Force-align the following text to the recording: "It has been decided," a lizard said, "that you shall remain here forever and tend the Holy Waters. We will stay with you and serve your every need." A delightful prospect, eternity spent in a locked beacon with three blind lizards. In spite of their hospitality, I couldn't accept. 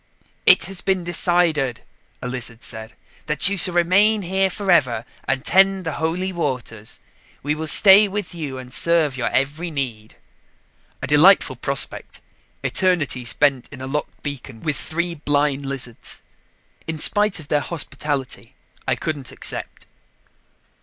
"It 0.47 0.63
has 0.63 0.81
been 0.81 1.03
decided," 1.03 1.81
a 2.23 2.27
lizard 2.27 2.63
said, 2.63 2.95
"that 3.27 3.49
you 3.49 3.55
shall 3.55 3.75
remain 3.75 4.23
here 4.23 4.49
forever 4.49 5.05
and 5.25 5.45
tend 5.45 5.85
the 5.85 5.91
Holy 6.01 6.33
Waters. 6.33 6.99
We 7.43 7.53
will 7.53 7.67
stay 7.67 8.07
with 8.07 8.33
you 8.33 8.57
and 8.57 8.73
serve 8.73 9.15
your 9.15 9.27
every 9.29 9.69
need." 9.69 10.15
A 11.03 11.05
delightful 11.05 11.55
prospect, 11.55 12.19
eternity 12.63 13.23
spent 13.25 13.69
in 13.71 13.79
a 13.79 13.85
locked 13.85 14.23
beacon 14.23 14.63
with 14.63 14.75
three 14.77 15.13
blind 15.13 15.67
lizards. 15.67 16.23
In 16.87 16.97
spite 16.97 17.39
of 17.39 17.49
their 17.49 17.59
hospitality, 17.61 18.55
I 18.87 18.95
couldn't 18.95 19.31
accept. 19.31 19.85